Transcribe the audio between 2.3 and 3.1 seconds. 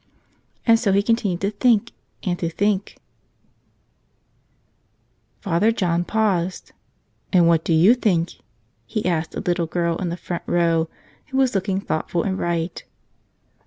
to think!"